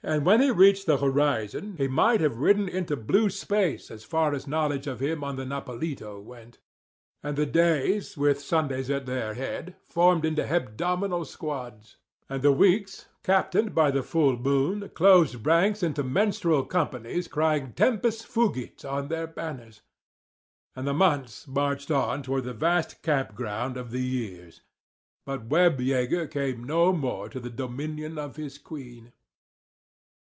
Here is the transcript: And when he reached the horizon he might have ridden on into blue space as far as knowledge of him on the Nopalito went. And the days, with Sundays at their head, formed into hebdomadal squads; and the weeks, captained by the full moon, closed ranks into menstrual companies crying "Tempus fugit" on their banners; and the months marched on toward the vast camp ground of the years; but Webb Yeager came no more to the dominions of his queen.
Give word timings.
And 0.00 0.24
when 0.24 0.40
he 0.40 0.52
reached 0.52 0.86
the 0.86 0.98
horizon 0.98 1.74
he 1.76 1.88
might 1.88 2.20
have 2.20 2.38
ridden 2.38 2.62
on 2.68 2.68
into 2.68 2.94
blue 2.96 3.28
space 3.28 3.90
as 3.90 4.04
far 4.04 4.32
as 4.32 4.46
knowledge 4.46 4.86
of 4.86 5.00
him 5.00 5.24
on 5.24 5.34
the 5.34 5.44
Nopalito 5.44 6.20
went. 6.22 6.60
And 7.20 7.34
the 7.36 7.44
days, 7.44 8.16
with 8.16 8.40
Sundays 8.40 8.90
at 8.90 9.06
their 9.06 9.34
head, 9.34 9.74
formed 9.88 10.24
into 10.24 10.44
hebdomadal 10.46 11.24
squads; 11.26 11.96
and 12.28 12.42
the 12.42 12.52
weeks, 12.52 13.06
captained 13.24 13.74
by 13.74 13.90
the 13.90 14.04
full 14.04 14.38
moon, 14.38 14.88
closed 14.90 15.44
ranks 15.44 15.82
into 15.82 16.04
menstrual 16.04 16.64
companies 16.64 17.26
crying 17.26 17.72
"Tempus 17.72 18.22
fugit" 18.22 18.84
on 18.84 19.08
their 19.08 19.26
banners; 19.26 19.80
and 20.76 20.86
the 20.86 20.94
months 20.94 21.48
marched 21.48 21.90
on 21.90 22.22
toward 22.22 22.44
the 22.44 22.54
vast 22.54 23.02
camp 23.02 23.34
ground 23.34 23.76
of 23.76 23.90
the 23.90 24.00
years; 24.00 24.60
but 25.26 25.46
Webb 25.46 25.80
Yeager 25.80 26.30
came 26.30 26.62
no 26.62 26.92
more 26.92 27.28
to 27.28 27.40
the 27.40 27.50
dominions 27.50 28.16
of 28.16 28.36
his 28.36 28.58
queen. 28.58 29.12